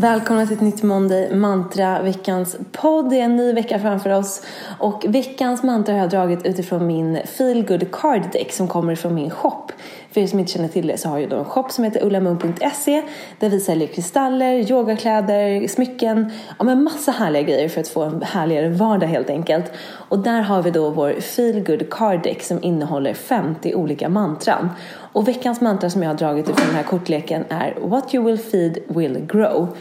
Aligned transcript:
Välkomna 0.00 0.46
till 0.46 0.56
ett 0.56 0.62
nytt 0.62 0.82
Monday 0.82 1.34
Mantra, 1.34 2.02
veckans 2.02 2.56
podd. 2.72 3.10
Det 3.10 3.20
är 3.20 3.24
en 3.24 3.36
ny 3.36 3.52
vecka 3.52 3.78
framför 3.78 4.10
oss. 4.10 4.42
Och 4.78 5.04
veckans 5.08 5.62
mantra 5.62 5.94
har 5.94 6.00
jag 6.00 6.10
dragit 6.10 6.46
utifrån 6.46 6.86
min 6.86 7.18
Feel 7.26 7.66
Good 7.66 7.90
Card 7.92 8.22
Deck 8.32 8.52
som 8.52 8.68
kommer 8.68 8.94
från 8.94 9.14
min 9.14 9.30
shop. 9.30 9.66
För 10.12 10.20
er 10.20 10.26
som 10.26 10.38
inte 10.38 10.52
känner 10.52 10.68
till 10.68 10.86
det 10.86 10.98
så 10.98 11.08
har 11.08 11.18
jag 11.18 11.30
då 11.30 11.36
en 11.36 11.44
shop 11.44 11.68
som 11.68 11.84
heter 11.84 12.04
ullamoon.se 12.04 13.02
där 13.38 13.50
vi 13.50 13.60
säljer 13.60 13.88
kristaller, 13.88 14.70
yogakläder, 14.70 15.68
smycken, 15.68 16.32
ja 16.58 16.64
men 16.64 16.82
massa 16.82 17.12
härliga 17.12 17.42
grejer 17.42 17.68
för 17.68 17.80
att 17.80 17.88
få 17.88 18.02
en 18.02 18.22
härligare 18.22 18.68
vardag 18.68 19.06
helt 19.06 19.30
enkelt. 19.30 19.72
Och 20.08 20.18
där 20.18 20.40
har 20.40 20.62
vi 20.62 20.70
då 20.70 20.90
vår 20.90 21.20
Feel 21.20 21.60
Good 21.60 21.90
Card 21.90 22.22
Deck 22.22 22.42
som 22.42 22.64
innehåller 22.64 23.14
50 23.14 23.74
olika 23.74 24.08
mantran. 24.08 24.70
Och 25.12 25.28
veckans 25.28 25.60
mantra 25.60 25.90
som 25.90 26.02
jag 26.02 26.10
har 26.10 26.16
dragit 26.16 26.48
ifrån 26.48 26.66
den 26.66 26.76
här 26.76 26.82
kortleken 26.82 27.44
är 27.48 27.74
What 27.82 28.14
you 28.14 28.24
will 28.24 28.38
feed 28.38 28.78
will 28.88 29.26
grow. 29.26 29.76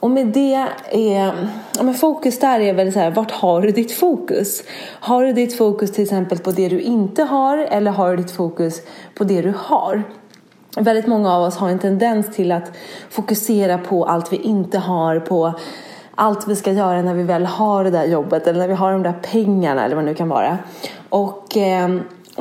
Och 0.00 0.10
med 0.10 0.26
det 0.26 0.54
är, 0.90 1.32
ja 1.76 1.82
men 1.82 1.94
fokus 1.94 2.38
där 2.38 2.60
är 2.60 2.74
väl 2.74 2.92
så 2.92 2.98
här, 2.98 3.10
vart 3.10 3.30
har 3.30 3.62
du 3.62 3.70
ditt 3.70 3.92
fokus? 3.92 4.62
Har 5.00 5.24
du 5.24 5.32
ditt 5.32 5.58
fokus 5.58 5.92
till 5.92 6.02
exempel 6.02 6.38
på 6.38 6.50
det 6.50 6.68
du 6.68 6.80
inte 6.80 7.22
har 7.22 7.58
eller 7.58 7.90
har 7.90 8.10
du 8.10 8.16
ditt 8.16 8.30
fokus 8.30 8.80
på 9.14 9.24
det 9.24 9.42
du 9.42 9.54
har? 9.56 10.02
Väldigt 10.76 11.06
många 11.06 11.34
av 11.34 11.42
oss 11.42 11.56
har 11.56 11.68
en 11.68 11.78
tendens 11.78 12.36
till 12.36 12.52
att 12.52 12.72
fokusera 13.10 13.78
på 13.78 14.04
allt 14.04 14.32
vi 14.32 14.36
inte 14.36 14.78
har, 14.78 15.20
på 15.20 15.54
allt 16.14 16.48
vi 16.48 16.56
ska 16.56 16.72
göra 16.72 17.02
när 17.02 17.14
vi 17.14 17.22
väl 17.22 17.46
har 17.46 17.84
det 17.84 17.90
där 17.90 18.04
jobbet 18.04 18.46
eller 18.46 18.58
när 18.58 18.68
vi 18.68 18.74
har 18.74 18.92
de 18.92 19.02
där 19.02 19.18
pengarna 19.32 19.84
eller 19.84 19.96
vad 19.96 20.04
det 20.04 20.10
nu 20.10 20.14
kan 20.14 20.28
vara. 20.28 20.58
Och 21.08 21.56
eh, 21.56 21.88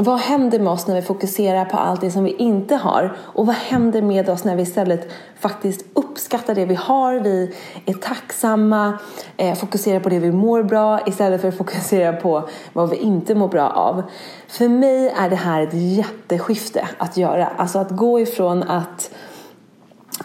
vad 0.06 0.20
händer 0.20 0.60
med 0.60 0.74
oss 0.74 0.88
när 0.88 0.96
vi 0.96 1.02
fokuserar 1.02 1.66
på 1.66 1.78
allt 1.78 2.02
det 2.02 2.12
som 2.12 2.24
vi 2.24 2.32
inte 2.32 2.76
har? 2.76 3.18
Och 3.18 3.46
vad 3.46 3.56
händer 3.56 4.02
med 4.02 4.30
oss 4.30 4.44
när 4.44 4.56
vi 4.56 4.62
istället 4.62 5.12
faktiskt 5.40 5.86
uppskattar 5.94 6.56
det 6.56 6.66
vi 6.66 6.76
har? 6.76 7.20
Vi 7.20 7.56
är 7.86 7.94
tacksamma, 7.94 9.00
eh, 9.38 9.56
fokuserar 9.56 10.00
på 10.00 10.10
det 10.10 10.20
vi 10.20 10.32
mår 10.32 10.64
bra 10.64 11.00
istället 11.08 11.42
för 11.42 11.48
att 11.48 11.58
fokusera 11.58 12.14
på 12.14 12.50
vad 12.74 12.90
vi 12.90 12.96
inte 12.96 13.36
mår 13.36 13.48
bra 13.48 13.70
av. 13.70 14.04
För 14.48 14.68
mig 14.68 15.10
är 15.10 15.30
det 15.30 15.36
här 15.36 15.62
ett 15.62 15.74
jätteskifte 15.74 16.88
att 16.98 17.18
göra. 17.18 17.48
Alltså 17.58 17.80
att 17.80 17.90
gå 17.90 18.20
ifrån 18.20 18.64
att 18.64 19.12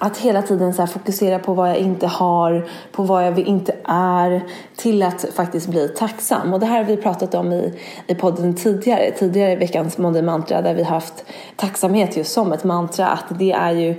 att 0.00 0.16
hela 0.16 0.42
tiden 0.42 0.74
så 0.74 0.86
fokusera 0.86 1.38
på 1.38 1.54
vad 1.54 1.70
jag 1.70 1.76
inte 1.76 2.06
har, 2.06 2.68
på 2.92 3.02
vad 3.02 3.26
jag 3.26 3.38
inte 3.38 3.76
är, 3.84 4.42
till 4.76 5.02
att 5.02 5.24
faktiskt 5.34 5.68
bli 5.68 5.88
tacksam. 5.88 6.54
Och 6.54 6.60
det 6.60 6.66
här 6.66 6.76
har 6.76 6.84
vi 6.84 6.96
pratat 6.96 7.34
om 7.34 7.52
i, 7.52 7.80
i 8.06 8.14
podden 8.14 8.54
tidigare, 8.54 9.10
tidigare 9.10 9.52
i 9.52 9.56
veckans 9.56 9.98
Monday 9.98 10.22
Mantra, 10.22 10.62
där 10.62 10.74
vi 10.74 10.82
har 10.82 10.94
haft 10.94 11.24
tacksamhet 11.56 12.16
just 12.16 12.32
som 12.32 12.52
ett 12.52 12.64
mantra, 12.64 13.06
att 13.06 13.38
det 13.38 13.52
är 13.52 13.72
ju 13.72 13.94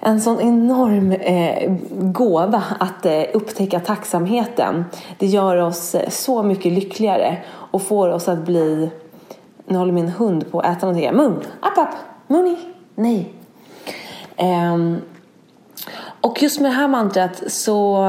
en 0.00 0.20
sån 0.20 0.40
enorm 0.40 1.12
eh, 1.12 1.76
gåva 1.90 2.62
att 2.80 3.06
eh, 3.06 3.22
upptäcka 3.34 3.80
tacksamheten. 3.80 4.84
Det 5.18 5.26
gör 5.26 5.56
oss 5.56 5.94
eh, 5.94 6.08
så 6.08 6.42
mycket 6.42 6.72
lyckligare 6.72 7.38
och 7.48 7.82
får 7.82 8.08
oss 8.08 8.28
att 8.28 8.44
bli... 8.44 8.90
Nu 9.66 9.78
håller 9.78 9.92
min 9.92 10.08
hund 10.08 10.50
på 10.50 10.60
att 10.60 10.76
äta 10.76 10.86
någonting. 10.86 11.16
Mun! 11.16 11.40
App, 11.60 11.78
app! 11.78 11.94
Muni! 12.26 12.56
Nej! 12.94 13.37
Ehm, 14.38 15.00
och 16.20 16.42
just 16.42 16.60
med 16.60 16.70
det 16.70 16.74
här 16.74 16.88
mantrat 16.88 17.42
så, 17.46 18.04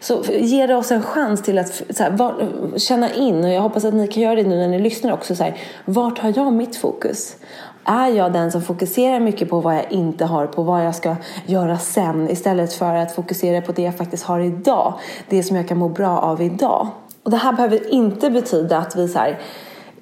så 0.00 0.22
ger 0.32 0.68
det 0.68 0.76
oss 0.76 0.92
en 0.92 1.02
chans 1.02 1.42
till 1.42 1.58
att 1.58 1.82
här, 1.98 2.10
var, 2.10 2.34
känna 2.78 3.14
in, 3.14 3.44
och 3.44 3.50
jag 3.50 3.62
hoppas 3.62 3.84
att 3.84 3.94
ni 3.94 4.08
kan 4.08 4.22
göra 4.22 4.34
det 4.34 4.42
nu 4.42 4.56
när 4.56 4.68
ni 4.68 4.78
lyssnar 4.78 5.12
också, 5.12 5.36
så 5.36 5.44
här, 5.44 5.56
vart 5.84 6.18
har 6.18 6.32
jag 6.36 6.52
mitt 6.52 6.76
fokus? 6.76 7.36
Är 7.84 8.08
jag 8.08 8.32
den 8.32 8.52
som 8.52 8.62
fokuserar 8.62 9.20
mycket 9.20 9.50
på 9.50 9.60
vad 9.60 9.74
jag 9.74 9.92
inte 9.92 10.24
har, 10.24 10.46
på 10.46 10.62
vad 10.62 10.86
jag 10.86 10.94
ska 10.94 11.16
göra 11.46 11.78
sen 11.78 12.30
istället 12.30 12.72
för 12.72 12.94
att 12.94 13.14
fokusera 13.14 13.60
på 13.60 13.72
det 13.72 13.82
jag 13.82 13.96
faktiskt 13.96 14.24
har 14.24 14.40
idag, 14.40 14.94
det 15.28 15.42
som 15.42 15.56
jag 15.56 15.68
kan 15.68 15.78
må 15.78 15.88
bra 15.88 16.18
av 16.18 16.42
idag? 16.42 16.88
Och 17.22 17.30
det 17.30 17.36
här 17.36 17.52
behöver 17.52 17.92
inte 17.92 18.30
betyda 18.30 18.78
att 18.78 18.96
vi 18.96 19.08
så 19.08 19.18
här, 19.18 19.38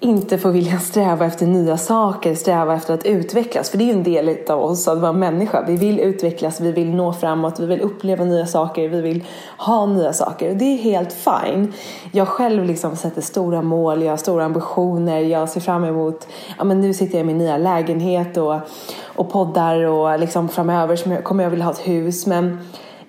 inte 0.04 0.38
får 0.38 0.50
vilja 0.50 0.78
sträva 0.78 1.26
efter 1.26 1.46
nya 1.46 1.76
saker, 1.76 2.34
sträva 2.34 2.74
efter 2.74 2.94
att 2.94 3.06
utvecklas. 3.06 3.70
För 3.70 3.78
det 3.78 3.84
är 3.84 3.86
ju 3.86 3.92
en 3.92 4.02
del 4.02 4.36
av 4.48 4.62
oss 4.62 4.88
att 4.88 4.98
vara 4.98 5.12
människa. 5.12 5.64
Vi 5.66 5.76
vill 5.76 6.00
utvecklas, 6.00 6.60
vi 6.60 6.72
vill 6.72 6.94
nå 6.94 7.12
framåt, 7.12 7.60
vi 7.60 7.66
vill 7.66 7.80
uppleva 7.80 8.24
nya 8.24 8.46
saker, 8.46 8.88
vi 8.88 9.00
vill 9.00 9.24
ha 9.58 9.86
nya 9.86 10.12
saker. 10.12 10.50
Och 10.50 10.56
det 10.56 10.64
är 10.64 10.76
helt 10.76 11.12
fine. 11.12 11.72
Jag 12.12 12.28
själv 12.28 12.64
liksom 12.64 12.96
sätter 12.96 13.22
stora 13.22 13.62
mål, 13.62 14.02
jag 14.02 14.12
har 14.12 14.16
stora 14.16 14.44
ambitioner, 14.44 15.20
jag 15.20 15.48
ser 15.48 15.60
fram 15.60 15.84
emot, 15.84 16.28
ja 16.58 16.64
men 16.64 16.80
nu 16.80 16.94
sitter 16.94 17.18
jag 17.18 17.24
i 17.24 17.26
min 17.26 17.38
nya 17.38 17.56
lägenhet 17.56 18.36
och, 18.36 18.56
och 19.04 19.32
poddar 19.32 19.84
och 19.84 20.18
liksom 20.18 20.48
framöver 20.48 21.22
kommer 21.22 21.44
jag 21.44 21.50
vilja 21.50 21.64
ha 21.64 21.72
ett 21.72 21.88
hus. 21.88 22.26
Men 22.26 22.58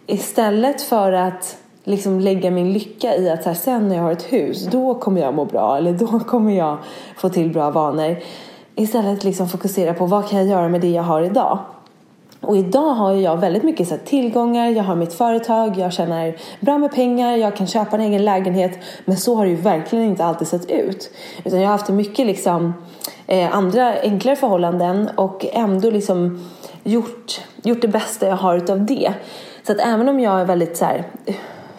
istället 0.08 0.82
för 0.82 1.12
att 1.12 1.58
liksom 1.86 2.20
lägga 2.20 2.52
min 2.52 2.74
lycka 2.74 3.16
i 3.16 3.30
att 3.30 3.44
så 3.44 3.50
här, 3.50 3.56
sen 3.56 3.88
när 3.88 3.96
jag 3.96 4.04
har 4.04 4.12
ett 4.12 4.34
hus, 4.34 4.68
då 4.72 4.94
kommer 4.94 5.22
jag 5.22 5.34
må 5.34 5.46
bra 5.46 5.78
eller 5.78 5.94
då 5.94 6.20
kommer 6.28 6.58
jag 6.58 6.78
få 7.18 7.30
till 7.30 7.50
bra 7.50 7.72
vanor. 7.72 8.18
Istället 8.76 9.24
liksom 9.24 9.50
fokusera 9.50 9.94
på 9.94 10.06
vad 10.06 10.30
kan 10.30 10.40
jag 10.40 10.48
göra 10.48 10.70
med 10.70 10.82
det 10.82 10.90
jag 10.90 11.04
har 11.04 11.22
idag. 11.22 11.60
Och 12.42 12.58
idag 12.58 12.94
har 12.94 13.14
jag 13.14 13.38
väldigt 13.38 13.64
mycket 13.64 13.88
så 13.88 13.98
tillgångar, 14.06 14.70
jag 14.70 14.84
har 14.84 14.96
mitt 14.96 15.14
företag, 15.14 15.78
jag 15.78 15.94
tjänar 15.94 16.36
bra 16.60 16.78
med 16.78 16.92
pengar, 16.92 17.36
jag 17.36 17.56
kan 17.56 17.68
köpa 17.68 17.96
en 17.96 18.02
egen 18.02 18.26
lägenhet. 18.26 18.80
Men 19.06 19.18
så 19.18 19.36
har 19.36 19.46
det 19.46 19.52
ju 19.52 19.58
verkligen 19.58 20.06
inte 20.06 20.26
alltid 20.26 20.48
sett 20.48 20.70
ut. 20.70 21.12
Utan 21.44 21.60
jag 21.60 21.68
har 21.68 21.78
haft 21.78 21.90
mycket 21.90 22.28
liksom, 22.28 22.74
eh, 23.28 23.56
andra 23.56 23.94
enklare 24.02 24.36
förhållanden 24.36 25.10
och 25.16 25.46
ändå 25.54 25.90
liksom 25.90 26.50
gjort, 26.84 27.42
gjort 27.64 27.82
det 27.82 27.88
bästa 27.88 28.28
jag 28.28 28.36
har 28.36 28.58
utav 28.58 28.86
det. 28.86 29.14
Så 29.64 29.72
att 29.72 29.80
även 29.80 30.10
om 30.10 30.20
jag 30.20 30.42
är 30.42 30.46
väldigt 30.46 30.78
så 30.78 30.86
här, 30.86 31.04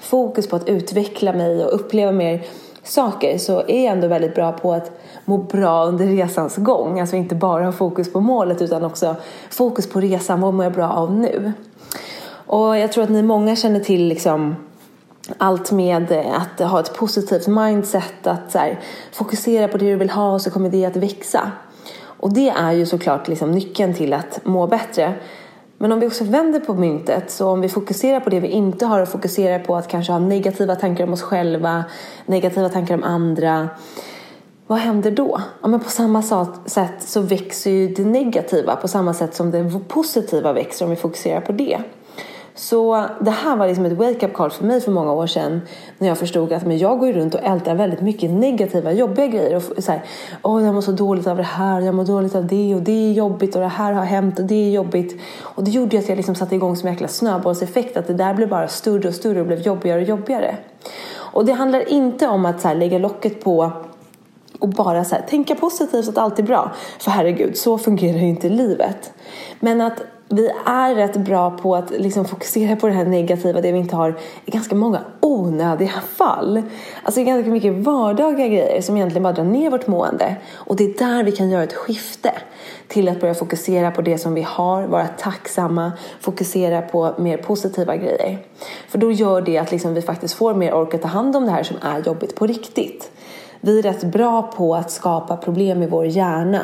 fokus 0.00 0.48
på 0.48 0.56
att 0.56 0.69
utveckla 0.69 1.32
mig 1.32 1.64
och 1.64 1.75
uppleva 1.75 2.12
mer 2.12 2.46
saker 2.82 3.38
så 3.38 3.58
är 3.60 3.84
jag 3.84 3.93
ändå 3.93 4.08
väldigt 4.08 4.34
bra 4.34 4.52
på 4.52 4.72
att 4.72 4.90
må 5.25 5.38
bra 5.38 5.84
under 5.84 6.06
resans 6.06 6.56
gång. 6.56 7.00
Alltså 7.00 7.16
inte 7.16 7.34
bara 7.34 7.64
ha 7.64 7.72
fokus 7.72 8.12
på 8.12 8.20
målet 8.20 8.62
utan 8.62 8.84
också 8.84 9.16
fokus 9.50 9.88
på 9.88 10.00
resan. 10.00 10.40
Vad 10.40 10.54
mår 10.54 10.64
jag 10.64 10.72
bra 10.72 10.90
av 10.90 11.12
nu? 11.12 11.52
Och 12.46 12.78
jag 12.78 12.93
tror 12.93 13.04
att 13.04 13.10
ni 13.10 13.22
många 13.22 13.56
känner 13.56 13.81
till 13.81 14.08
liksom 14.08 14.56
allt 15.38 15.72
med 15.72 16.12
att 16.12 16.69
ha 16.70 16.81
ett 16.81 16.94
positivt 16.94 17.46
mindset, 17.46 18.26
att 18.26 18.54
här, 18.54 18.81
fokusera 19.12 19.69
på 19.69 19.78
det 19.78 19.84
du 19.84 19.96
vill 19.96 20.10
ha 20.10 20.32
och 20.32 20.42
så 20.42 20.50
kommer 20.50 20.70
det 20.70 20.84
att 20.84 20.96
växa. 20.96 21.52
Och 22.04 22.32
det 22.32 22.49
är 22.49 22.72
ju 22.72 22.87
såklart 22.87 23.28
liksom 23.28 23.52
nyckeln 23.52 23.94
till 23.94 24.12
att 24.12 24.40
må 24.44 24.66
bättre. 24.66 25.14
Men 25.78 25.93
om 25.93 26.00
vi 26.00 26.06
också 26.06 26.25
vänder 26.25 26.61
på 26.61 26.75
myntet, 26.75 27.31
så 27.31 27.49
om 27.49 27.61
vi 27.61 27.69
fokuserar 27.69 28.20
på 28.20 28.31
det 28.31 28.40
vi 28.40 28.49
inte 28.49 28.87
har 28.87 29.00
och 29.00 29.08
fokuserar 29.08 29.58
på 29.58 29.76
att 29.76 29.88
kanske 29.88 30.12
ha 30.12 30.19
negativa 30.19 30.76
tankar 30.76 31.05
om 31.05 31.12
oss 31.12 31.23
själva, 31.23 31.84
negativa 32.26 32.69
tankar 32.69 32.94
om 32.94 33.02
andra. 33.02 33.69
Vad 34.67 34.78
händer 34.78 35.11
då? 35.11 35.40
Ja, 35.62 35.69
men 35.69 35.81
på 35.81 35.90
samma 35.90 36.23
sätt 36.67 36.94
så 36.99 37.20
växer 37.20 37.70
ju 37.70 37.88
det 37.88 38.05
negativa 38.05 38.76
på 38.76 38.88
samma 38.88 39.14
sätt 39.14 39.34
som 39.34 39.50
det 39.50 39.81
positiva 39.88 40.52
växer 40.52 40.84
om 40.84 40.90
vi 40.90 40.96
fokuserar 40.96 41.40
på 41.40 41.52
det. 41.52 41.78
Så 42.56 43.06
det 43.20 43.30
här 43.30 43.56
var 43.56 43.66
liksom 43.66 43.84
ett 43.84 43.92
wake-up 43.92 44.34
call 44.34 44.50
för 44.50 44.64
mig 44.64 44.80
för 44.80 44.90
många 44.90 45.12
år 45.12 45.26
sedan 45.26 45.60
när 45.98 46.08
jag 46.08 46.18
förstod 46.18 46.52
att 46.52 46.66
men 46.66 46.78
jag 46.78 46.98
går 46.98 47.12
runt 47.12 47.34
och 47.34 47.40
ältar 47.42 47.74
väldigt 47.74 48.00
mycket 48.00 48.30
negativa, 48.30 48.92
jobbiga 48.92 49.26
grejer. 49.26 49.56
Och 49.56 49.84
så 49.84 49.92
här, 49.92 50.02
Åh, 50.42 50.64
jag 50.64 50.74
mår 50.74 50.80
så 50.80 50.92
dåligt 50.92 51.26
av 51.26 51.36
det 51.36 51.42
här, 51.42 51.80
jag 51.80 51.94
mår 51.94 52.04
dåligt 52.04 52.34
av 52.34 52.46
det 52.46 52.74
och 52.74 52.82
det 52.82 53.10
är 53.10 53.12
jobbigt 53.12 53.54
och 53.54 53.60
det 53.60 53.68
här 53.68 53.92
har 53.92 54.04
hänt 54.04 54.38
och 54.38 54.44
det 54.44 54.54
är 54.54 54.70
jobbigt. 54.70 55.20
Och 55.40 55.64
det 55.64 55.70
gjorde 55.70 55.98
att 55.98 56.08
jag 56.08 56.16
liksom 56.16 56.34
satte 56.34 56.54
igång 56.54 56.76
som 56.76 56.86
en 56.86 56.94
jäkla 56.94 57.08
snöbollseffekt 57.08 57.96
att 57.96 58.06
det 58.06 58.14
där 58.14 58.34
blev 58.34 58.48
bara 58.48 58.68
större 58.68 59.08
och 59.08 59.14
större 59.14 59.40
och 59.40 59.46
blev 59.46 59.60
jobbigare 59.60 60.00
och 60.02 60.08
jobbigare. 60.08 60.56
Och 61.14 61.44
det 61.44 61.52
handlar 61.52 61.88
inte 61.88 62.28
om 62.28 62.46
att 62.46 62.60
så 62.60 62.68
här, 62.68 62.74
lägga 62.74 62.98
locket 62.98 63.44
på 63.44 63.72
och 64.60 64.68
bara 64.68 65.04
så 65.04 65.14
här, 65.14 65.22
tänka 65.22 65.54
positivt 65.54 66.08
att 66.08 66.18
allt 66.18 66.38
är 66.38 66.42
bra. 66.42 66.72
För 66.98 67.10
herregud, 67.10 67.56
så 67.56 67.78
fungerar 67.78 68.18
ju 68.18 68.28
inte 68.28 68.48
livet. 68.48 69.12
Men 69.60 69.80
att 69.80 70.02
vi 70.28 70.50
är 70.67 70.94
rätt 70.94 71.17
bra 71.17 71.50
på 71.50 71.76
att 71.76 71.90
liksom 71.90 72.25
fokusera 72.25 72.76
på 72.76 72.87
det 72.87 72.93
här 72.93 73.05
negativa, 73.05 73.61
det 73.61 73.73
vi 73.73 73.78
inte 73.78 73.96
har 73.96 74.19
i 74.44 74.50
ganska 74.50 74.75
många 74.75 75.00
onödiga 75.20 76.00
fall. 76.17 76.62
Alltså 77.02 77.25
ganska 77.25 77.50
mycket 77.50 77.75
vardagliga 77.75 78.49
grejer 78.49 78.81
som 78.82 78.96
egentligen 78.96 79.23
bara 79.23 79.32
drar 79.32 79.44
ner 79.44 79.70
vårt 79.70 79.87
mående. 79.87 80.37
Och 80.55 80.76
det 80.76 80.84
är 80.84 80.99
där 80.99 81.25
vi 81.25 81.32
kan 81.32 81.50
göra 81.50 81.62
ett 81.62 81.75
skifte 81.75 82.32
till 82.88 83.08
att 83.08 83.20
börja 83.20 83.34
fokusera 83.34 83.90
på 83.90 84.02
det 84.02 84.19
som 84.19 84.34
vi 84.34 84.43
har, 84.43 84.87
vara 84.87 85.06
tacksamma, 85.06 85.93
fokusera 86.20 86.82
på 86.82 87.14
mer 87.19 87.37
positiva 87.37 87.96
grejer. 87.96 88.38
För 88.88 88.99
då 88.99 89.12
gör 89.12 89.40
det 89.40 89.58
att 89.58 89.73
liksom 89.73 89.94
vi 89.94 90.02
faktiskt 90.02 90.34
får 90.34 90.55
mer 90.55 90.75
ork 90.75 90.94
att 90.94 91.02
ta 91.02 91.08
hand 91.08 91.37
om 91.37 91.44
det 91.44 91.50
här 91.50 91.62
som 91.62 91.76
är 91.82 92.02
jobbigt 92.02 92.34
på 92.34 92.46
riktigt. 92.46 93.11
Vi 93.61 93.78
är 93.78 93.82
rätt 93.82 94.05
bra 94.05 94.43
på 94.43 94.75
att 94.75 94.90
skapa 94.90 95.37
problem 95.37 95.82
i 95.82 95.87
vår 95.87 96.06
hjärna. 96.06 96.61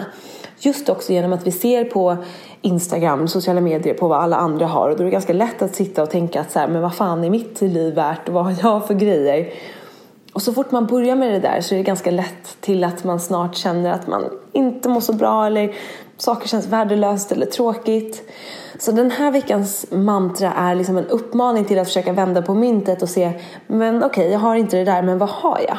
Just 0.64 0.88
också 0.88 1.12
genom 1.12 1.32
att 1.32 1.46
vi 1.46 1.50
ser 1.50 1.84
på 1.84 2.16
Instagram, 2.60 3.28
sociala 3.28 3.60
medier 3.60 3.94
på 3.94 4.08
vad 4.08 4.18
alla 4.18 4.36
andra 4.36 4.66
har. 4.66 4.90
Och 4.90 4.96
då 4.96 5.02
är 5.02 5.04
det 5.04 5.10
ganska 5.10 5.32
lätt 5.32 5.62
att 5.62 5.74
sitta 5.74 6.02
och 6.02 6.10
tänka 6.10 6.40
att 6.40 6.50
så 6.50 6.58
här, 6.58 6.68
men 6.68 6.82
vad 6.82 6.94
fan 6.94 7.24
är 7.24 7.30
mitt 7.30 7.60
liv 7.60 7.94
värt 7.94 8.28
och 8.28 8.34
vad 8.34 8.44
har 8.44 8.54
jag 8.62 8.86
för 8.86 8.94
grejer? 8.94 9.52
Och 10.32 10.42
så 10.42 10.52
fort 10.52 10.70
man 10.70 10.86
börjar 10.86 11.16
med 11.16 11.32
det 11.32 11.38
där 11.38 11.60
så 11.60 11.74
är 11.74 11.76
det 11.76 11.82
ganska 11.82 12.10
lätt 12.10 12.60
till 12.60 12.84
att 12.84 13.04
man 13.04 13.20
snart 13.20 13.56
känner 13.56 13.92
att 13.92 14.06
man 14.06 14.24
inte 14.52 14.88
mår 14.88 15.00
så 15.00 15.12
bra 15.12 15.46
eller 15.46 15.74
saker 16.16 16.48
känns 16.48 16.66
värdelöst 16.66 17.32
eller 17.32 17.46
tråkigt. 17.46 18.30
Så 18.78 18.92
den 18.92 19.10
här 19.10 19.30
veckans 19.30 19.86
mantra 19.90 20.52
är 20.52 20.74
liksom 20.74 20.96
en 20.96 21.06
uppmaning 21.06 21.64
till 21.64 21.78
att 21.78 21.86
försöka 21.86 22.12
vända 22.12 22.42
på 22.42 22.54
myntet 22.54 23.02
och 23.02 23.08
se, 23.08 23.32
men 23.66 23.96
okej, 23.96 24.06
okay, 24.06 24.32
jag 24.32 24.38
har 24.38 24.56
inte 24.56 24.76
det 24.76 24.84
där, 24.84 25.02
men 25.02 25.18
vad 25.18 25.28
har 25.28 25.60
jag? 25.68 25.78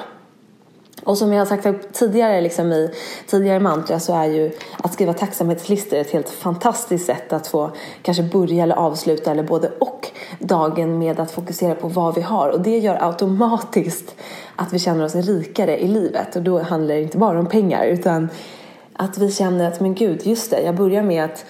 Och 1.03 1.17
som 1.17 1.33
jag 1.33 1.39
har 1.39 1.45
sagt 1.45 1.93
tidigare 1.93 2.41
liksom 2.41 2.71
i 2.71 2.89
tidigare 3.27 3.59
mantra 3.59 3.99
så 3.99 4.15
är 4.15 4.25
ju 4.25 4.51
att 4.77 4.93
skriva 4.93 5.13
tacksamhetslistor 5.13 5.97
ett 5.97 6.11
helt 6.11 6.29
fantastiskt 6.29 7.05
sätt 7.05 7.33
att 7.33 7.47
få 7.47 7.71
kanske 8.01 8.23
börja 8.23 8.63
eller 8.63 8.75
avsluta 8.75 9.31
eller 9.31 9.43
både 9.43 9.71
och 9.79 10.07
dagen 10.39 10.99
med 10.99 11.19
att 11.19 11.31
fokusera 11.31 11.75
på 11.75 11.87
vad 11.87 12.15
vi 12.15 12.21
har. 12.21 12.49
Och 12.49 12.61
det 12.61 12.77
gör 12.77 12.97
automatiskt 13.07 14.15
att 14.55 14.73
vi 14.73 14.79
känner 14.79 15.05
oss 15.05 15.15
rikare 15.15 15.77
i 15.77 15.87
livet. 15.87 16.35
Och 16.35 16.41
då 16.41 16.59
handlar 16.59 16.95
det 16.95 17.01
inte 17.01 17.17
bara 17.17 17.39
om 17.39 17.45
pengar 17.45 17.85
utan 17.85 18.29
att 18.93 19.17
vi 19.17 19.31
känner 19.31 19.67
att 19.67 19.79
men 19.79 19.95
gud, 19.95 20.25
just 20.25 20.51
det, 20.51 20.61
jag 20.61 20.75
börjar 20.75 21.03
med 21.03 21.25
att 21.25 21.45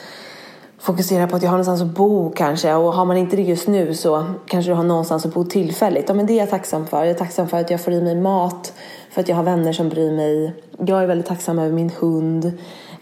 fokusera 0.80 1.28
på 1.28 1.36
att 1.36 1.44
jag 1.44 1.50
har 1.50 1.58
någonstans 1.58 1.82
att 1.82 1.98
bo 1.98 2.32
kanske 2.36 2.74
och 2.74 2.94
har 2.94 3.06
man 3.06 3.18
inte 3.18 3.36
det 3.36 3.42
just 3.42 3.68
nu 3.68 3.94
så 3.94 4.26
kanske 4.48 4.72
du 4.72 4.76
har 4.76 4.84
någonstans 4.84 5.26
att 5.26 5.34
bo 5.34 5.44
tillfälligt. 5.44 6.06
Ja 6.08 6.14
men 6.14 6.26
det 6.26 6.34
är 6.34 6.38
jag 6.38 6.50
tacksam 6.50 6.88
för. 6.88 6.98
Jag 6.98 7.08
är 7.08 7.14
tacksam 7.14 7.48
för 7.48 7.58
att 7.58 7.70
jag 7.70 7.82
får 7.82 7.94
i 7.94 8.02
mig 8.02 8.16
mat, 8.16 8.74
för 9.13 9.21
att 9.21 9.27
jag 9.27 9.36
har 9.36 9.44
vänner 9.44 9.74
som 9.74 9.89
bryr 9.89 10.12
mig. 10.12 10.54
Jag 10.77 11.04
är 11.04 11.07
väldigt 11.07 11.27
tacksam 11.27 11.60
över 11.60 11.71
min 11.71 11.89
hund 11.89 12.51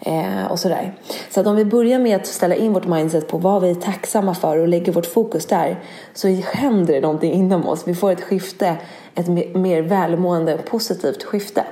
eh, 0.00 0.46
och 0.50 0.58
sådär. 0.58 0.94
Så 1.30 1.40
att 1.40 1.46
om 1.46 1.56
vi 1.56 1.64
börjar 1.64 1.98
med 1.98 2.16
att 2.16 2.26
ställa 2.26 2.54
in 2.54 2.72
vårt 2.72 2.86
mindset 2.86 3.28
på 3.28 3.38
vad 3.38 3.62
vi 3.62 3.70
är 3.70 3.74
tacksamma 3.74 4.34
för 4.34 4.58
och 4.58 4.68
lägger 4.68 4.92
vårt 4.92 5.06
fokus 5.06 5.46
där 5.46 5.80
så 6.14 6.28
händer 6.28 6.94
det 6.94 7.00
någonting 7.00 7.32
inom 7.32 7.68
oss. 7.68 7.82
Vi 7.86 7.94
får 7.94 8.10
ett 8.10 8.20
skifte, 8.20 8.76
ett 9.14 9.28
mer 9.54 9.82
välmående 9.82 10.54
och 10.54 10.64
positivt 10.64 11.22
skifte. 11.22 11.64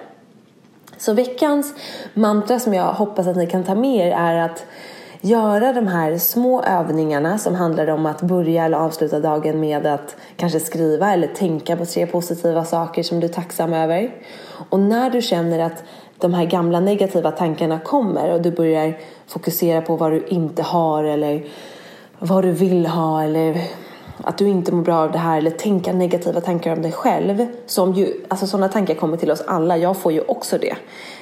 Så 0.97 1.13
veckans 1.13 1.75
mantra 2.15 2.59
som 2.59 2.75
jag 2.75 2.93
hoppas 2.93 3.27
att 3.27 3.37
ni 3.37 3.47
kan 3.47 3.65
ta 3.65 3.75
med 3.75 4.07
er 4.07 4.13
är 4.13 4.37
att 4.37 4.67
göra 5.21 5.73
de 5.73 5.87
här 5.87 6.19
små 6.19 6.63
övningarna 6.63 7.39
som 7.39 7.55
handlar 7.55 7.91
om 7.91 8.07
att 8.07 8.23
börja 8.23 8.65
eller 8.65 8.79
avsluta 8.79 9.21
dagen 9.21 9.61
med 9.61 9.87
att 9.87 10.17
kanske 10.37 10.61
skriva 10.61 11.13
eller 11.13 11.27
tänka 11.27 11.77
på 11.77 11.87
tre 11.87 12.07
positiva 12.07 12.65
saker 12.65 13.03
som 13.03 13.21
du 13.21 13.27
är 13.27 13.33
tacksam 13.33 13.73
över. 13.73 14.15
Och 14.69 14.81
när 14.81 15.11
du 15.11 15.23
känner 15.23 15.59
att 15.59 15.85
de 16.19 16.35
här 16.35 16.45
gamla 16.45 16.81
negativa 16.81 17.31
tankarna 17.31 17.79
kommer 17.79 18.33
och 18.33 18.43
du 18.43 18.51
börjar 18.51 18.99
fokusera 19.27 19.83
på 19.83 19.97
vad 19.97 20.13
du 20.13 20.27
inte 20.29 20.63
har 20.63 21.05
eller 21.05 21.45
vad 22.19 22.45
du 22.45 22.53
vill 22.53 22.87
ha 22.87 23.23
eller 23.23 23.61
att 24.23 24.39
du 24.39 24.49
inte 24.49 24.73
mår 24.73 24.83
bra 24.83 24.97
av 24.97 25.13
det 25.13 25.19
här 25.19 25.39
eller 25.39 25.51
tänka 25.51 25.93
negativa 25.93 26.41
tankar 26.41 26.73
om 26.73 26.83
dig 26.83 26.93
själv. 26.93 27.47
Som 27.67 27.93
ju, 27.93 28.13
alltså 28.29 28.47
sådana 28.47 28.69
tankar 28.69 28.95
kommer 28.95 29.17
till 29.17 29.31
oss 29.31 29.43
alla, 29.47 29.77
jag 29.77 29.97
får 29.97 30.13
ju 30.13 30.21
också 30.21 30.59
det. 30.59 30.77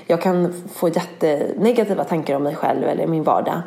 Jag 0.06 0.22
kan 0.22 0.54
få 0.74 0.88
jättenegativa 0.88 2.04
tankar 2.04 2.36
om 2.36 2.42
mig 2.42 2.54
själv 2.54 2.84
eller 2.84 3.06
min 3.06 3.22
vardag. 3.22 3.62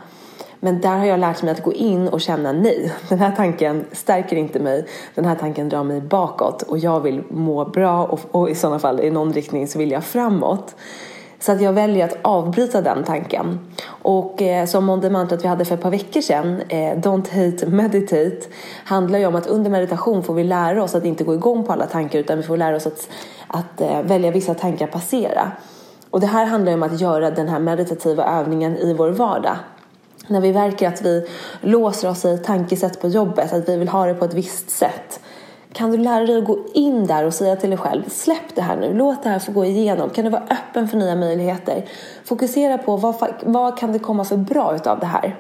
Men 0.64 0.82
där 0.82 0.98
har 0.98 1.06
jag 1.06 1.20
lärt 1.20 1.44
mig 1.44 1.52
att 1.52 1.64
gå 1.64 1.74
in 1.74 2.08
och 2.08 2.22
känna 2.22 2.52
nej. 2.52 2.94
Den 3.10 3.20
här 3.20 3.32
tanken 3.36 3.86
stärker 3.92 4.36
inte 4.36 4.60
mig. 4.60 4.86
Den 5.16 5.26
här 5.26 5.36
tanken 5.36 5.70
drar 5.70 5.84
mig 5.84 6.02
bakåt 6.02 6.62
och 6.62 6.78
jag 6.78 7.00
vill 7.00 7.24
må 7.30 7.66
bra 7.66 8.06
och, 8.06 8.20
och 8.32 8.50
i 8.50 8.56
sådana 8.56 8.80
fall 8.80 9.00
i 9.00 9.12
någon 9.12 9.34
riktning 9.34 9.68
så 9.68 9.80
vill 9.80 9.92
jag 9.92 10.04
framåt. 10.04 10.76
Så 11.40 11.52
att 11.52 11.62
jag 11.62 11.74
väljer 11.74 12.06
att 12.06 12.18
avbryta 12.22 12.82
den 12.82 13.04
tanken. 13.04 13.60
Och 13.88 14.42
eh, 14.42 14.66
som 14.66 15.02
det 15.02 15.10
mantrat 15.10 15.44
vi 15.44 15.48
hade 15.48 15.66
för 15.66 15.76
ett 15.76 15.82
par 15.82 15.92
veckor 15.92 16.22
sedan, 16.22 16.62
eh, 16.70 16.98
Don't 16.98 17.52
hate 17.52 17.66
meditate, 17.66 18.48
handlar 18.86 19.20
ju 19.20 19.26
om 19.26 19.36
att 19.36 19.48
under 19.48 19.72
meditation 19.72 20.24
får 20.24 20.34
vi 20.34 20.44
lära 20.44 20.84
oss 20.84 20.96
att 20.96 21.06
inte 21.06 21.24
gå 21.24 21.34
igång 21.34 21.64
på 21.64 21.74
alla 21.74 21.86
tankar 21.86 22.20
utan 22.20 22.38
vi 22.38 22.44
får 22.44 22.58
lära 22.58 22.76
oss 22.76 22.88
att, 22.88 23.10
att 23.48 23.82
eh, 23.82 24.02
välja 24.02 24.32
vissa 24.32 24.54
tankar 24.54 24.88
passera. 24.88 25.52
Och 26.10 26.20
det 26.20 26.28
här 26.28 26.46
handlar 26.46 26.72
ju 26.72 26.76
om 26.76 26.84
att 26.84 27.02
göra 27.02 27.32
den 27.32 27.48
här 27.48 27.60
meditativa 27.60 28.40
övningen 28.40 28.78
i 28.78 28.94
vår 28.94 29.10
vardag. 29.10 29.56
När 30.28 30.42
vi 30.42 30.54
märker 30.54 30.88
att 30.88 31.02
vi 31.02 31.28
låser 31.62 32.10
oss 32.10 32.26
i 32.26 32.38
tankesätt 32.38 33.02
på 33.02 33.08
jobbet, 33.08 33.54
att 33.54 33.70
vi 33.70 33.78
vill 33.78 33.90
ha 33.90 34.06
det 34.06 34.14
på 34.14 34.26
ett 34.26 34.34
visst 34.34 34.70
sätt. 34.70 35.20
Kan 35.74 35.92
du 35.92 35.98
lära 35.98 36.26
dig 36.26 36.38
att 36.38 36.46
gå 36.46 36.60
in 36.74 37.08
där 37.08 37.26
och 37.26 37.34
säga 37.34 37.56
till 37.56 37.70
dig 37.70 37.80
själv, 37.80 38.10
släpp 38.10 38.56
det 38.56 38.62
här 38.62 38.76
nu, 38.76 38.94
låt 38.94 39.24
det 39.24 39.30
här 39.30 39.40
få 39.40 39.52
gå 39.52 39.66
igenom. 39.66 40.10
Kan 40.10 40.26
du 40.26 40.32
vara 40.32 40.44
öppen 40.50 40.88
för 40.88 40.98
nya 40.98 41.16
möjligheter? 41.16 41.86
Fokusera 42.26 42.78
på 42.78 42.98
vad, 42.98 43.16
vad 43.44 43.78
kan 43.78 43.92
det 43.92 44.00
komma 44.00 44.24
för 44.24 44.38
bra 44.38 44.76
utav 44.76 45.00
det 45.00 45.06
här? 45.06 45.36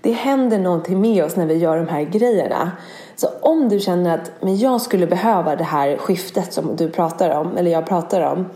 Det 0.00 0.12
händer 0.12 0.58
någonting 0.58 1.00
med 1.00 1.24
oss 1.24 1.36
när 1.36 1.46
vi 1.46 1.54
gör 1.54 1.76
de 1.76 1.88
här 1.88 2.02
grejerna. 2.02 2.72
Så 3.16 3.28
om 3.40 3.68
du 3.68 3.80
känner 3.80 4.14
att 4.14 4.30
men 4.40 4.58
jag 4.58 4.80
skulle 4.80 5.06
behöva 5.06 5.56
det 5.56 5.64
här 5.64 5.96
skiftet 5.96 6.52
som 6.52 6.76
du 6.76 6.90
pratar 6.90 7.30
om, 7.30 7.56
eller 7.56 7.70
jag 7.70 7.86
pratar 7.86 8.20
om, 8.20 8.46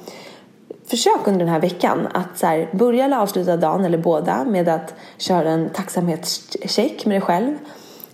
försök 0.86 1.26
under 1.26 1.38
den 1.38 1.48
här 1.48 1.60
veckan 1.60 2.08
att 2.14 2.38
så 2.38 2.46
här, 2.46 2.68
börja 2.72 3.04
eller 3.04 3.16
avsluta 3.16 3.56
dagen 3.56 3.84
eller 3.84 3.98
båda 3.98 4.44
med 4.44 4.68
att 4.68 4.94
köra 5.18 5.50
en 5.50 5.70
tacksamhetscheck 5.70 7.06
med 7.06 7.14
dig 7.14 7.20
själv. 7.20 7.58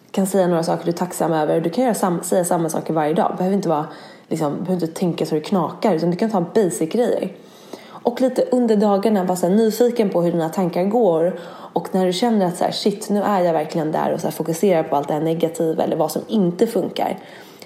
Du 0.07 0.13
kan 0.13 0.27
säga 0.27 0.47
några 0.47 0.63
saker 0.63 0.85
du 0.85 0.91
är 0.91 0.97
tacksam 0.97 1.33
över. 1.33 1.61
Du 1.61 1.71
kan 1.71 1.85
göra 1.85 1.95
sam 1.95 2.23
säga 2.23 2.45
samma 2.45 2.69
saker 2.69 2.95
varje 2.95 3.15
dag. 3.15 3.31
Du 3.33 3.37
behöver 3.37 3.57
inte, 3.57 3.69
vara, 3.69 3.87
liksom, 4.29 4.53
behöver 4.53 4.73
inte 4.73 4.87
tänka 4.87 5.27
så 5.27 5.35
det 5.35 5.41
knakar 5.41 5.95
utan 5.95 6.11
du 6.11 6.17
kan 6.17 6.31
ta 6.31 6.41
basic-grejer. 6.41 7.33
Och 8.03 8.21
lite 8.21 8.43
under 8.43 8.77
dagarna 8.77 9.25
vara 9.25 9.37
så 9.37 9.49
nyfiken 9.49 10.11
på 10.11 10.23
hur 10.23 10.33
dina 10.33 10.49
tankar 10.49 10.85
går. 10.85 11.41
Och 11.73 11.95
när 11.95 12.07
du 12.07 12.13
känner 12.13 12.47
att 12.47 12.57
så 12.57 12.65
här, 12.65 12.73
shit, 12.73 13.11
nu 13.11 13.23
är 13.23 13.41
jag 13.41 13.53
verkligen 13.53 13.93
där 13.93 14.13
och 14.13 14.21
så 14.21 14.27
här, 14.27 14.33
fokuserar 14.33 14.83
på 14.83 14.97
allt 14.97 15.09
det 15.09 15.15
här 15.15 15.21
negativa 15.21 15.85
eller 15.85 15.97
vad 15.97 16.13
som 16.13 16.23
inte 16.29 16.67
funkar 16.67 17.19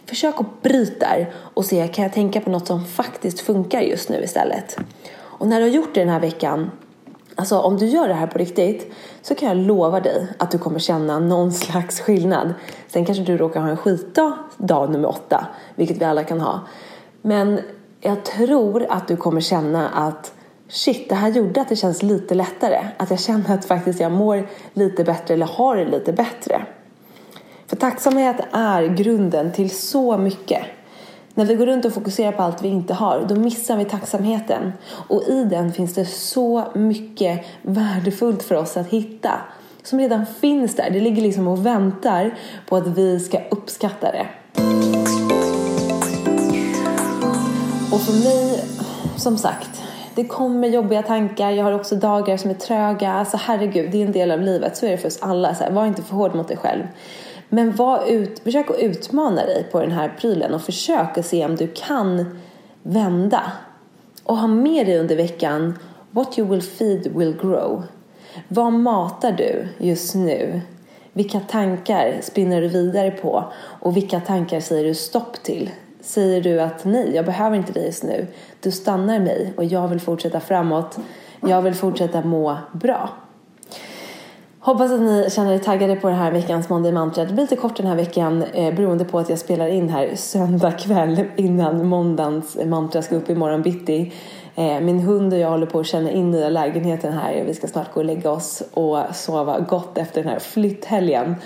Försök 0.07 0.41
att 0.41 0.63
bryta 0.63 1.07
där 1.07 1.33
och 1.55 1.65
se, 1.65 1.89
kan 1.89 2.03
jag 2.03 2.13
tänka 2.13 2.41
på 2.41 2.51
något 2.51 2.67
som 2.67 2.85
faktiskt 2.85 3.41
funkar 3.41 3.81
just 3.81 4.09
nu 4.09 4.23
istället? 4.23 4.77
Och 5.15 5.49
när 5.49 5.61
du 5.61 5.67
har 5.67 5.71
gjort 5.71 5.95
det 5.95 6.01
den 6.01 6.09
här 6.09 6.21
veckan, 6.21 6.71
alltså 7.35 7.59
om 7.59 7.77
du 7.77 7.87
gör 7.87 8.09
det 8.09 8.15
här 8.15 8.27
på 8.27 8.39
riktigt, 8.39 8.93
så 9.23 9.35
kan 9.35 9.49
jag 9.49 9.57
lova 9.57 10.01
dig 10.01 10.27
att 10.39 10.51
du 10.51 10.59
kommer 10.59 10.79
känna 10.79 11.19
någon 11.19 11.53
slags 11.53 12.01
skillnad. 12.01 12.55
Sen 12.89 13.05
kanske 13.05 13.25
du 13.25 13.37
råkar 13.37 13.61
ha 13.61 13.69
en 13.69 13.77
skitdag 13.77 14.33
dag 14.57 14.91
nummer 14.91 15.09
åtta, 15.09 15.47
vilket 15.75 15.97
vi 15.97 16.05
alla 16.05 16.25
kan 16.25 16.41
ha. 16.41 16.61
Men 17.23 17.61
jag 18.01 18.25
tror 18.25 18.87
att 18.89 19.09
du 19.09 19.17
kommer 19.17 19.41
känna 19.41 19.89
att 19.89 20.33
shit, 20.69 21.09
det 21.09 21.15
här 21.15 21.29
gjorde 21.29 21.61
att 21.61 21.69
det 21.69 21.77
känns 21.77 22.03
lite 22.03 22.35
lättare. 22.35 22.87
Att 22.97 23.11
jag 23.11 23.21
känner 23.21 23.55
att 23.55 23.65
faktiskt 23.65 24.01
jag 24.01 24.13
mår 24.13 24.49
lite 24.73 25.05
bättre 25.05 25.35
eller 25.35 25.47
har 25.47 25.77
det 25.77 25.85
lite 25.85 26.13
bättre. 26.13 26.67
För 27.73 27.77
tacksamhet 27.77 28.37
är 28.53 28.83
grunden 28.83 29.53
till 29.53 29.71
så 29.71 30.17
mycket. 30.19 30.63
När 31.35 31.45
vi 31.45 31.55
går 31.55 31.67
runt 31.67 31.85
och 31.85 31.95
fokuserar 31.95 32.33
på 32.33 32.43
allt 32.43 32.63
vi 32.63 32.69
inte 32.69 32.95
har, 32.95 33.25
då 33.29 33.35
missar 33.35 33.77
vi 33.77 33.85
tacksamheten. 33.85 34.73
Och 35.09 35.23
i 35.29 35.45
den 35.45 35.73
finns 35.73 35.95
det 35.95 36.05
så 36.05 36.65
mycket 36.75 37.47
värdefullt 37.63 38.43
för 38.43 38.55
oss 38.55 38.77
att 38.77 38.87
hitta. 38.87 39.31
som 39.83 39.99
redan 39.99 40.27
finns 40.27 40.77
där. 40.77 40.91
Det 40.91 41.01
ligger 41.01 41.23
liksom 41.23 41.49
och 41.49 41.67
väntar 41.67 42.39
på 42.69 42.77
att 42.77 42.87
vi 42.87 43.21
ska 43.21 43.41
uppskatta 43.51 44.13
det. 44.13 44.27
Och 47.93 48.01
för 48.01 48.13
mig, 48.13 48.65
som 49.17 49.39
sagt, 49.39 49.83
det 50.15 50.25
kommer 50.25 50.69
jobbiga 50.69 51.03
tankar. 51.03 51.51
Jag 51.51 51.65
har 51.65 51.73
också 51.73 51.97
dagar 51.97 52.37
som 52.37 52.51
är 52.51 52.55
tröga. 52.55 53.13
Alltså 53.13 53.37
herregud, 53.37 53.91
det 53.91 54.03
är 54.03 54.07
en 54.07 54.13
del 54.13 54.31
av 54.31 54.41
livet. 54.41 54.77
Så 54.77 54.87
är 54.87 54.91
det 54.91 54.99
för 54.99 55.09
oss 55.09 55.19
alla. 55.23 55.55
Så 55.55 55.65
här, 55.65 55.71
var 55.71 55.87
inte 55.87 56.03
för 56.03 56.17
hård 56.17 56.35
mot 56.35 56.49
dig 56.49 56.57
själv. 56.57 56.83
Men 57.55 57.73
var 57.73 58.11
ut, 58.11 58.39
försök 58.39 58.71
att 58.71 58.79
utmana 58.79 59.47
dig 59.47 59.67
på 59.73 59.81
den 59.81 59.93
här 59.93 60.15
prylen 60.21 60.55
och 60.55 60.63
försök 60.63 61.19
att 61.19 61.27
se 61.27 61.45
om 61.45 61.57
du 61.57 61.69
kan 61.69 62.41
vända. 62.83 63.53
Och 64.25 64.37
ha 64.37 64.47
med 64.47 64.87
dig 64.87 64.99
under 64.99 65.17
veckan 65.17 65.79
What 66.11 66.39
you 66.39 66.49
will 66.49 66.63
feed 66.63 67.17
will 67.17 67.37
grow. 67.41 67.83
Vad 68.49 68.73
matar 68.73 69.33
du 69.33 69.69
just 69.79 70.15
nu? 70.15 70.61
Vilka 71.13 71.41
tankar 71.41 72.19
spinner 72.23 72.61
du 72.61 72.69
vidare 72.69 73.11
på? 73.11 73.45
Och 73.81 73.97
vilka 73.97 74.21
tankar 74.21 74.61
säger 74.61 74.85
du 74.85 74.95
stopp 74.95 75.43
till? 75.43 75.71
Säger 76.01 76.41
du 76.41 76.61
att 76.61 76.85
nej, 76.85 77.15
jag 77.15 77.25
behöver 77.25 77.57
inte 77.57 77.73
dig 77.73 77.87
just 77.87 78.03
nu. 78.03 78.27
Du 78.61 78.71
stannar 78.71 79.19
mig 79.19 79.53
och 79.57 79.65
jag 79.65 79.89
vill 79.89 80.01
fortsätta 80.01 80.41
framåt. 80.41 80.99
Jag 81.41 81.63
vill 81.63 81.75
fortsätta 81.75 82.23
må 82.23 82.59
bra. 82.73 83.11
Hoppas 84.65 84.91
att 84.91 85.01
ni 85.01 85.29
känner 85.31 85.53
er 85.53 85.59
taggade 85.59 85.97
på 85.97 86.09
det 86.09 86.15
här 86.15 86.33
veckans 86.33 86.69
Monday 86.69 86.93
Mantra. 86.93 87.25
Det 87.25 87.33
blir 87.33 87.43
lite 87.43 87.57
kort 87.57 87.77
den 87.77 87.87
här 87.87 87.97
veckan 87.97 88.43
eh, 88.43 88.75
beroende 88.75 89.05
på 89.05 89.19
att 89.19 89.29
jag 89.29 89.39
spelar 89.39 89.67
in 89.67 89.89
här 89.89 90.17
söndag 90.17 90.73
kväll 90.73 91.25
innan 91.37 91.87
måndagens 91.87 92.57
mantra 92.67 93.03
ska 93.03 93.17
upp 93.17 93.31
imorgon 93.31 93.63
bitti. 93.63 94.13
Eh, 94.55 94.81
min 94.81 95.01
hund 95.01 95.33
och 95.33 95.39
jag 95.39 95.51
håller 95.51 95.67
på 95.67 95.81
att 95.81 95.87
känna 95.87 96.11
in 96.11 96.31
nya 96.31 96.49
lägenheten 96.49 97.13
här. 97.13 97.45
Vi 97.47 97.55
ska 97.55 97.67
snart 97.69 97.95
gå 97.95 98.01
och 98.01 98.07
lägga 98.07 98.31
oss 98.31 98.63
och 98.75 98.99
sova 99.15 99.61
gott 99.61 99.99
efter 99.99 100.23
den 100.23 100.33
här 100.33 100.39
flytthelgen. 100.39 101.37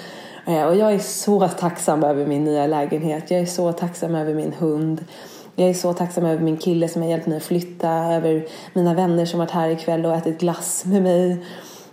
Eh, 0.47 0.63
och 0.63 0.77
jag 0.77 0.93
är 0.93 0.99
så 0.99 1.49
tacksam 1.49 2.05
över 2.05 2.27
min 2.27 2.45
nya 2.45 2.67
lägenhet. 2.67 3.31
Jag 3.31 3.41
är 3.41 3.47
så 3.47 3.73
tacksam 3.73 4.15
över 4.15 4.35
min 4.35 4.53
hund. 4.59 5.05
Jag 5.55 5.69
är 5.69 5.75
så 5.75 5.93
tacksam 5.93 6.25
över 6.25 6.43
min 6.43 6.57
kille 6.57 6.89
som 6.89 7.03
har 7.03 7.09
hjälpt 7.09 7.27
mig 7.27 7.37
att 7.37 7.43
flytta. 7.43 7.91
Över 7.91 8.47
mina 8.73 8.95
vänner 8.95 9.25
som 9.25 9.39
varit 9.39 9.51
här 9.51 9.69
ikväll 9.69 10.07
och 10.07 10.15
ätit 10.15 10.41
glass 10.41 10.85
med 10.85 11.03
mig. 11.03 11.39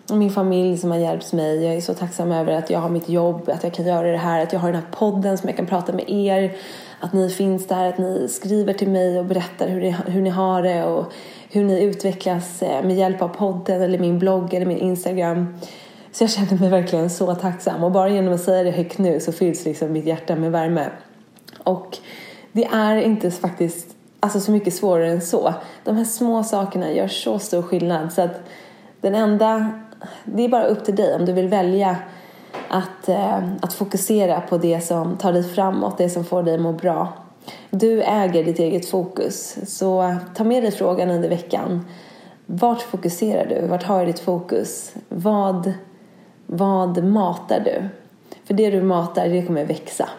Och 0.10 0.18
min 0.18 0.32
familj 0.32 0.78
som 0.78 0.92
har 0.92 0.98
hjälpt 0.98 1.34
mig. 1.34 1.64
Jag 1.64 1.74
är 1.74 1.82
så 1.82 1.94
tacksam 1.94 2.32
över 2.32 2.54
att 2.54 2.70
jag 2.70 2.80
har 2.80 2.90
mitt 2.90 3.10
jobb, 3.10 3.50
att 3.50 3.64
jag 3.64 3.74
kan 3.74 3.86
göra 3.86 4.12
det 4.12 4.18
här, 4.18 4.44
att 4.44 4.54
jag 4.54 4.60
har 4.60 4.72
den 4.72 4.82
här 4.82 4.92
podden 4.92 5.38
som 5.38 5.50
jag 5.50 5.58
kan 5.58 5.66
prata 5.66 5.94
med 5.94 6.10
er. 6.10 6.56
Att 7.00 7.14
ni 7.14 7.30
finns 7.30 7.68
där, 7.68 7.90
att 7.90 7.98
ni 7.98 8.28
skriver 8.28 8.74
till 8.74 8.90
mig 8.90 9.20
och 9.20 9.26
berättar 9.26 9.68
hur 9.68 9.82
ni, 9.82 9.96
hur 10.08 10.22
ni 10.22 10.30
har 10.30 10.64
det 10.64 10.84
och 10.84 11.14
hur 11.50 11.64
ni 11.64 11.84
utvecklas 11.84 12.62
eh, 12.62 12.84
med 12.84 12.96
hjälp 12.96 13.22
av 13.22 13.28
podden 13.28 13.82
eller 13.82 14.00
min 14.00 14.20
blogg 14.20 14.54
eller 14.54 14.66
min 14.66 14.78
Instagram. 14.78 15.56
Så 16.12 16.24
jag 16.24 16.32
känner 16.32 16.60
mig 16.60 16.70
verkligen 16.70 17.10
så 17.10 17.36
tacksam 17.36 17.84
och 17.84 17.92
bara 17.92 18.10
genom 18.10 18.34
att 18.34 18.42
säga 18.42 18.64
det 18.64 18.72
högt 18.72 18.98
nu 18.98 19.20
så 19.20 19.32
fylls 19.32 19.66
liksom 19.66 19.92
mitt 19.92 20.06
hjärta 20.06 20.36
med 20.36 20.52
värme. 20.52 20.90
Och 21.64 21.98
det 22.52 22.66
är 22.66 22.96
inte 22.96 23.32
faktiskt 23.32 23.96
alltså 24.20 24.40
så 24.40 24.52
mycket 24.52 24.74
svårare 24.74 25.12
än 25.12 25.22
så. 25.22 25.54
De 25.84 25.98
här 25.98 26.04
små 26.04 26.44
sakerna 26.44 26.92
gör 26.92 27.08
så 27.08 27.40
stor 27.40 27.62
skillnad 27.62 28.14
så 28.14 28.22
att 28.22 28.42
den 29.02 29.16
enda, 29.16 29.70
det 30.24 30.44
är 30.46 30.50
bara 30.50 30.66
upp 30.66 30.86
till 30.86 30.96
dig 30.96 31.16
om 31.16 31.26
du 31.26 31.34
vill 31.34 31.48
välja 31.48 31.98
att, 32.70 33.10
eh, 33.10 33.38
att 33.62 33.74
fokusera 33.74 34.42
på 34.42 34.58
det 34.58 34.82
som 34.82 35.18
tar 35.18 35.34
dig 35.34 35.44
framåt, 35.44 35.98
det 35.98 36.10
som 36.10 36.26
får 36.26 36.44
dig 36.44 36.56
att 36.56 36.62
må 36.62 36.72
bra. 36.72 37.14
Du 37.70 38.02
äger 38.02 38.44
ditt 38.44 38.60
eget 38.60 38.90
fokus, 38.90 39.58
så 39.68 40.16
ta 40.36 40.44
med 40.44 40.64
dig 40.64 40.72
frågan 40.72 41.10
under 41.10 41.30
veckan. 41.30 41.86
Vart 42.46 42.82
fokuserar 42.82 43.46
du? 43.46 43.68
Vart 43.68 43.84
har 43.84 44.00
du 44.00 44.06
ditt 44.06 44.20
fokus? 44.20 44.94
Vad, 45.10 45.74
vad 46.46 47.04
matar 47.04 47.60
du? 47.60 47.90
För 48.44 48.54
det 48.54 48.70
du 48.70 48.82
matar, 48.82 49.30
det 49.30 49.42
kommer 49.42 49.66
växa. 49.66 50.10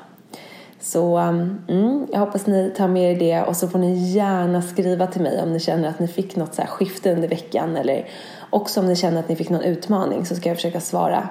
Så 0.80 1.16
mm, 1.16 2.06
jag 2.12 2.20
hoppas 2.20 2.46
ni 2.46 2.70
tar 2.76 2.88
med 2.88 3.12
er 3.12 3.18
det 3.18 3.42
och 3.42 3.56
så 3.56 3.68
får 3.68 3.78
ni 3.78 4.12
gärna 4.12 4.62
skriva 4.62 5.06
till 5.06 5.22
mig 5.22 5.42
om 5.42 5.52
ni 5.52 5.60
känner 5.60 5.88
att 5.88 5.98
ni 5.98 6.08
fick 6.08 6.36
något 6.36 6.54
så 6.54 6.62
här 6.62 6.68
skifte 6.68 7.12
under 7.12 7.28
veckan 7.28 7.76
eller 7.76 8.08
också 8.54 8.80
om 8.80 8.86
ni 8.86 8.96
känner 8.96 9.20
att 9.20 9.28
ni 9.28 9.36
fick 9.36 9.50
någon 9.50 9.62
utmaning 9.62 10.26
så 10.26 10.34
ska 10.34 10.48
jag 10.48 10.56
försöka 10.56 10.80
svara. 10.80 11.28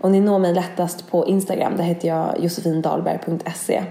Och 0.00 0.10
ni 0.10 0.20
når 0.20 0.38
mig 0.38 0.54
lättast 0.54 1.10
på 1.10 1.26
Instagram, 1.26 1.76
där 1.76 1.84
heter 1.84 2.08
jag 2.08 2.34
josefindalberg.se. 2.38 3.82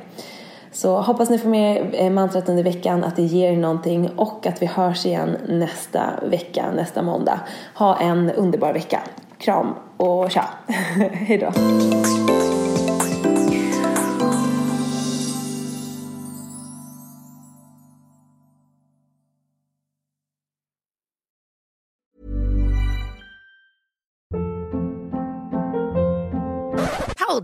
Så 0.71 1.01
hoppas 1.01 1.29
ni 1.29 1.37
får 1.37 1.49
med 1.49 1.95
er 1.95 2.09
mantrat 2.09 2.49
under 2.49 2.63
veckan, 2.63 3.03
att 3.03 3.15
det 3.15 3.21
ger 3.21 3.51
er 3.51 3.57
någonting 3.57 4.09
och 4.15 4.47
att 4.47 4.61
vi 4.61 4.65
hörs 4.65 5.05
igen 5.05 5.37
nästa 5.47 6.01
vecka, 6.23 6.71
nästa 6.71 7.01
måndag. 7.01 7.39
Ha 7.73 7.97
en 7.97 8.31
underbar 8.31 8.73
vecka. 8.73 9.01
Kram 9.37 9.73
och 9.97 10.31
tja! 10.31 10.45
Hejdå! 11.11 11.51